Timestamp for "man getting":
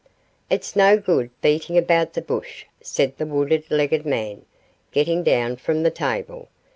4.03-5.21